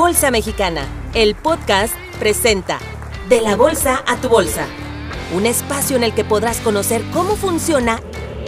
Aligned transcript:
Bolsa 0.00 0.30
Mexicana, 0.30 0.86
el 1.12 1.34
podcast 1.34 1.94
presenta 2.18 2.78
De 3.28 3.42
la 3.42 3.54
Bolsa 3.54 4.02
a 4.06 4.16
tu 4.16 4.30
Bolsa, 4.30 4.66
un 5.36 5.44
espacio 5.44 5.94
en 5.94 6.04
el 6.04 6.14
que 6.14 6.24
podrás 6.24 6.60
conocer 6.60 7.02
cómo 7.12 7.36
funciona 7.36 8.00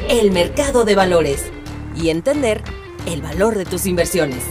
el 0.08 0.30
mercado 0.30 0.86
de 0.86 0.94
valores 0.94 1.52
y 1.94 2.08
entender 2.08 2.62
el 3.04 3.20
valor 3.20 3.58
de 3.58 3.66
tus 3.66 3.84
inversiones. 3.84 4.42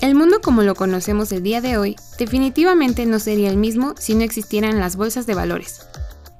El 0.00 0.14
mundo 0.14 0.40
como 0.40 0.62
lo 0.62 0.74
conocemos 0.74 1.30
el 1.30 1.42
día 1.42 1.60
de 1.60 1.76
hoy 1.76 1.96
definitivamente 2.18 3.04
no 3.04 3.18
sería 3.18 3.50
el 3.50 3.58
mismo 3.58 3.94
si 3.98 4.14
no 4.14 4.24
existieran 4.24 4.80
las 4.80 4.96
bolsas 4.96 5.26
de 5.26 5.34
valores. 5.34 5.82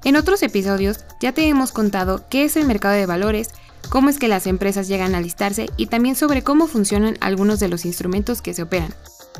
En 0.03 0.15
otros 0.15 0.41
episodios 0.41 1.05
ya 1.21 1.31
te 1.31 1.47
hemos 1.47 1.71
contado 1.71 2.23
qué 2.27 2.45
es 2.45 2.57
el 2.57 2.65
mercado 2.65 2.95
de 2.95 3.05
valores, 3.05 3.49
cómo 3.87 4.09
es 4.09 4.19
que 4.19 4.27
las 4.27 4.47
empresas 4.47 4.87
llegan 4.87 5.15
a 5.15 5.21
listarse 5.21 5.69
y 5.77 5.87
también 5.87 6.15
sobre 6.15 6.43
cómo 6.43 6.67
funcionan 6.67 7.17
algunos 7.21 7.59
de 7.59 7.69
los 7.69 7.85
instrumentos 7.85 8.41
que 8.41 8.53
se 8.53 8.63
operan. 8.63 8.93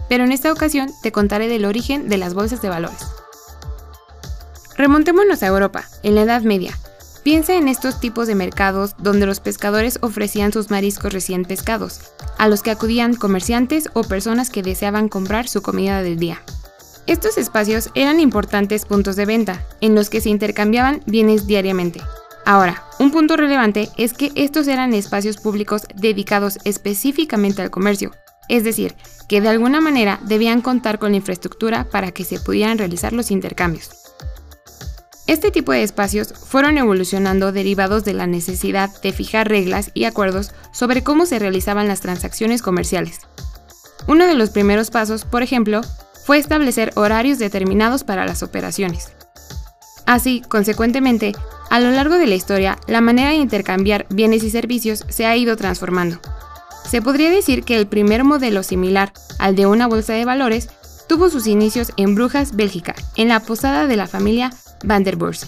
Pero 0.08 0.24
en 0.24 0.32
esta 0.32 0.52
ocasión 0.52 0.90
te 1.04 1.12
contaré 1.12 1.48
del 1.48 1.66
origen 1.66 2.10
de 2.10 2.18
las 2.18 2.34
bolsas 2.34 2.62
de 2.62 2.70
valores. 2.70 3.06
Remontémonos 4.78 5.44
a 5.44 5.48
Europa, 5.48 5.84
en 6.04 6.16
la 6.16 6.22
Edad 6.22 6.42
Media. 6.44 6.78
Piensa 7.24 7.56
en 7.56 7.68
estos 7.68 8.00
tipos 8.00 8.28
de 8.28 8.36
mercados 8.36 8.96
donde 8.98 9.26
los 9.26 9.42
pescadores 9.42 10.00
ofrecían 10.02 10.54
sus 10.54 10.72
mariscos 10.72 11.12
recién 11.12 11.44
pescados, 11.44 12.00
a 12.38 12.48
los 12.48 12.64
que 12.64 12.72
acudían 12.72 13.14
comerciantes 13.14 13.90
o 13.94 14.04
personas 14.04 14.50
que 14.50 14.64
deseaban 14.64 15.10
comprar 15.10 15.50
su 15.50 15.62
comida 15.62 16.02
del 16.02 16.18
día. 16.18 16.42
Estos 17.08 17.38
espacios 17.38 17.90
eran 17.94 18.20
importantes 18.20 18.86
puntos 18.86 19.16
de 19.16 19.26
venta, 19.26 19.66
en 19.82 19.96
los 19.96 20.10
que 20.10 20.22
se 20.22 20.30
intercambiaban 20.30 21.02
bienes 21.06 21.46
diariamente. 21.46 22.02
Ahora, 22.46 22.84
un 23.00 23.12
punto 23.12 23.38
relevante 23.38 23.90
es 23.98 24.14
que 24.14 24.32
estos 24.36 24.68
eran 24.68 24.94
espacios 24.94 25.38
públicos 25.38 25.84
dedicados 25.96 26.58
específicamente 26.64 27.62
al 27.62 27.70
comercio, 27.70 28.12
es 28.48 28.64
decir, 28.64 28.96
que 29.28 29.42
de 29.42 29.50
alguna 29.50 29.82
manera 29.82 30.20
debían 30.24 30.62
contar 30.62 31.00
con 31.00 31.12
la 31.12 31.18
infraestructura 31.18 31.88
para 31.90 32.12
que 32.12 32.26
se 32.26 32.40
pudieran 32.40 32.78
realizar 32.78 33.14
los 33.14 33.32
intercambios. 33.32 33.92
Este 35.28 35.52
tipo 35.52 35.72
de 35.72 35.84
espacios 35.84 36.34
fueron 36.34 36.80
evolucionando 36.80 37.52
derivados 37.52 38.04
de 38.04 38.14
la 38.14 38.26
necesidad 38.26 38.90
de 39.04 39.14
fijar 39.14 39.48
reglas 39.48 39.92
y 39.94 40.06
acuerdos 40.06 40.54
sobre 40.72 41.04
cómo 41.04 41.28
se 41.28 41.38
realizaban 41.38 41.88
las 41.88 42.02
transacciones 42.02 42.64
comerciales. 42.64 43.20
Uno 44.08 44.26
de 44.26 44.34
los 44.34 44.50
primeros 44.50 44.90
pasos, 44.90 45.26
por 45.26 45.44
ejemplo, 45.44 45.82
fue 46.26 46.40
establecer 46.40 46.92
horarios 46.96 47.38
determinados 47.38 48.04
para 48.04 48.26
las 48.26 48.42
operaciones. 48.42 49.12
Así, 50.10 50.42
consecuentemente, 50.42 51.34
a 51.70 51.80
lo 51.80 51.92
largo 51.92 52.18
de 52.18 52.26
la 52.26 52.34
historia, 52.34 52.80
la 52.88 53.00
manera 53.00 53.30
de 53.30 53.36
intercambiar 53.36 54.08
bienes 54.10 54.44
y 54.44 54.50
servicios 54.50 55.06
se 55.08 55.28
ha 55.28 55.38
ido 55.38 55.56
transformando. 55.56 56.20
Se 56.84 57.04
podría 57.04 57.30
decir 57.30 57.64
que 57.64 57.78
el 57.78 57.86
primer 57.86 58.24
modelo 58.24 58.64
similar 58.64 59.14
al 59.38 59.56
de 59.56 59.68
una 59.68 59.86
bolsa 59.86 60.14
de 60.14 60.26
valores 60.26 60.70
tuvo 61.08 61.30
sus 61.30 61.46
inicios 61.46 61.92
en 61.96 62.16
Brujas, 62.16 62.56
Bélgica, 62.56 62.96
en 63.18 63.28
la 63.28 63.40
posada 63.40 63.86
de 63.86 63.98
la 63.98 64.08
familia 64.08 64.50
Van 64.84 65.04
der 65.04 65.16
Burs. 65.16 65.46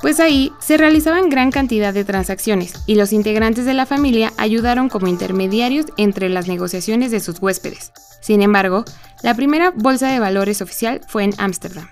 Pues 0.00 0.20
ahí 0.20 0.52
se 0.60 0.76
realizaban 0.76 1.28
gran 1.28 1.50
cantidad 1.50 1.92
de 1.92 2.04
transacciones 2.04 2.74
y 2.86 2.94
los 2.94 3.12
integrantes 3.12 3.64
de 3.64 3.74
la 3.74 3.86
familia 3.86 4.32
ayudaron 4.36 4.88
como 4.88 5.08
intermediarios 5.08 5.86
entre 5.96 6.28
las 6.28 6.46
negociaciones 6.46 7.10
de 7.10 7.18
sus 7.18 7.42
huéspedes. 7.42 7.90
Sin 8.20 8.40
embargo, 8.40 8.84
la 9.24 9.34
primera 9.34 9.72
bolsa 9.74 10.06
de 10.12 10.20
valores 10.20 10.62
oficial 10.62 11.00
fue 11.08 11.24
en 11.24 11.34
Ámsterdam. 11.38 11.88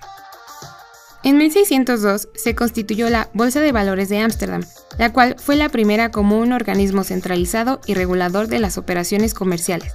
En 1.25 1.39
1602 1.39 2.29
se 2.35 2.55
constituyó 2.57 3.09
la 3.09 3.29
Bolsa 3.33 3.61
de 3.61 3.71
Valores 3.71 4.09
de 4.09 4.19
Ámsterdam, 4.19 4.63
la 4.99 5.13
cual 5.13 5.37
fue 5.39 5.55
la 5.55 5.69
primera 5.69 6.11
como 6.11 6.39
un 6.41 6.53
organismo 6.53 7.05
centralizado 7.05 7.81
y 7.87 7.95
regulador 7.95 8.49
de 8.49 8.59
las 8.59 8.77
operaciones 8.77 9.33
comerciales. 9.33 9.93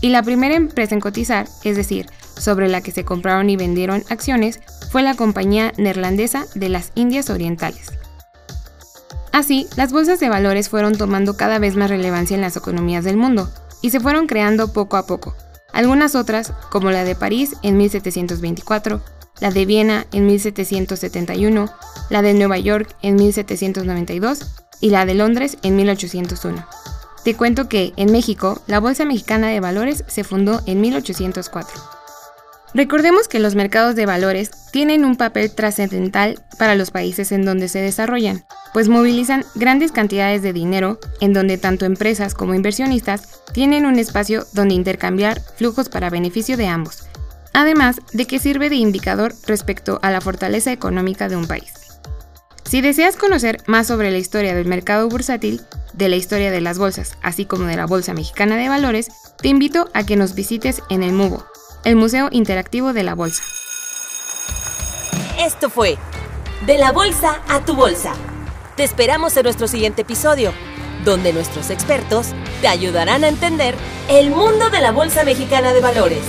Y 0.00 0.08
la 0.08 0.22
primera 0.22 0.54
empresa 0.54 0.94
en 0.94 1.00
cotizar, 1.00 1.46
es 1.62 1.76
decir, 1.76 2.06
sobre 2.38 2.68
la 2.68 2.80
que 2.80 2.90
se 2.90 3.04
compraron 3.04 3.50
y 3.50 3.56
vendieron 3.56 4.02
acciones, 4.08 4.60
fue 4.90 5.02
la 5.02 5.14
compañía 5.14 5.72
neerlandesa 5.76 6.46
de 6.54 6.70
las 6.70 6.90
Indias 6.94 7.28
Orientales. 7.28 7.92
Así, 9.30 9.66
las 9.76 9.92
bolsas 9.92 10.20
de 10.20 10.30
valores 10.30 10.70
fueron 10.70 10.96
tomando 10.96 11.36
cada 11.36 11.58
vez 11.58 11.76
más 11.76 11.90
relevancia 11.90 12.34
en 12.34 12.40
las 12.40 12.56
economías 12.56 13.04
del 13.04 13.18
mundo, 13.18 13.50
y 13.82 13.90
se 13.90 14.00
fueron 14.00 14.26
creando 14.26 14.72
poco 14.72 14.96
a 14.96 15.06
poco, 15.06 15.34
algunas 15.72 16.14
otras, 16.14 16.52
como 16.70 16.90
la 16.90 17.04
de 17.04 17.14
París 17.14 17.56
en 17.62 17.76
1724, 17.76 19.02
la 19.42 19.50
de 19.50 19.66
Viena 19.66 20.06
en 20.12 20.26
1771, 20.26 21.68
la 22.10 22.22
de 22.22 22.32
Nueva 22.32 22.58
York 22.58 22.94
en 23.02 23.16
1792 23.16 24.38
y 24.80 24.90
la 24.90 25.04
de 25.04 25.14
Londres 25.14 25.58
en 25.64 25.74
1801. 25.74 26.64
Te 27.24 27.34
cuento 27.34 27.68
que, 27.68 27.92
en 27.96 28.12
México, 28.12 28.62
la 28.68 28.78
Bolsa 28.78 29.04
Mexicana 29.04 29.48
de 29.48 29.58
Valores 29.58 30.04
se 30.06 30.22
fundó 30.22 30.62
en 30.66 30.80
1804. 30.80 31.82
Recordemos 32.72 33.26
que 33.26 33.40
los 33.40 33.56
mercados 33.56 33.96
de 33.96 34.06
valores 34.06 34.52
tienen 34.70 35.04
un 35.04 35.16
papel 35.16 35.52
trascendental 35.52 36.40
para 36.56 36.76
los 36.76 36.92
países 36.92 37.32
en 37.32 37.44
donde 37.44 37.66
se 37.66 37.80
desarrollan, 37.80 38.44
pues 38.72 38.88
movilizan 38.88 39.44
grandes 39.56 39.90
cantidades 39.90 40.42
de 40.42 40.52
dinero 40.52 41.00
en 41.20 41.32
donde 41.32 41.58
tanto 41.58 41.84
empresas 41.84 42.34
como 42.34 42.54
inversionistas 42.54 43.42
tienen 43.52 43.86
un 43.86 43.98
espacio 43.98 44.46
donde 44.52 44.74
intercambiar 44.74 45.42
flujos 45.56 45.88
para 45.88 46.10
beneficio 46.10 46.56
de 46.56 46.68
ambos, 46.68 47.08
además 47.52 47.96
de 48.12 48.26
que 48.26 48.38
sirve 48.38 48.70
de 48.70 48.76
indicador 48.76 49.34
respecto 49.46 49.98
a 50.02 50.10
la 50.10 50.20
fortaleza 50.20 50.72
económica 50.72 51.28
de 51.28 51.36
un 51.36 51.46
país. 51.46 51.72
Si 52.64 52.80
deseas 52.80 53.16
conocer 53.16 53.58
más 53.66 53.86
sobre 53.86 54.10
la 54.10 54.18
historia 54.18 54.54
del 54.54 54.66
mercado 54.66 55.08
bursátil, 55.08 55.60
de 55.92 56.08
la 56.08 56.16
historia 56.16 56.50
de 56.50 56.60
las 56.60 56.78
bolsas, 56.78 57.18
así 57.22 57.44
como 57.44 57.66
de 57.66 57.76
la 57.76 57.86
Bolsa 57.86 58.14
Mexicana 58.14 58.56
de 58.56 58.68
Valores, 58.68 59.08
te 59.40 59.48
invito 59.48 59.90
a 59.92 60.04
que 60.04 60.16
nos 60.16 60.34
visites 60.34 60.82
en 60.88 61.02
el 61.02 61.12
MUBO, 61.12 61.44
el 61.84 61.96
Museo 61.96 62.28
Interactivo 62.30 62.92
de 62.92 63.02
la 63.02 63.14
Bolsa. 63.14 63.42
Esto 65.38 65.68
fue 65.68 65.98
De 66.66 66.78
la 66.78 66.92
Bolsa 66.92 67.42
a 67.48 67.64
tu 67.64 67.74
Bolsa. 67.74 68.14
Te 68.76 68.84
esperamos 68.84 69.36
en 69.36 69.42
nuestro 69.42 69.68
siguiente 69.68 70.02
episodio, 70.02 70.52
donde 71.04 71.32
nuestros 71.32 71.68
expertos 71.68 72.28
te 72.60 72.68
ayudarán 72.68 73.24
a 73.24 73.28
entender 73.28 73.74
el 74.08 74.30
mundo 74.30 74.70
de 74.70 74.80
la 74.80 74.92
Bolsa 74.92 75.24
Mexicana 75.24 75.72
de 75.72 75.80
Valores. 75.80 76.22